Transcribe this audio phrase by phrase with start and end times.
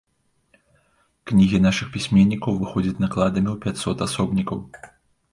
[1.31, 4.57] Кнігі нашых пісьменнікаў выходзяць накладамі ў пяцьсот асобнікаў.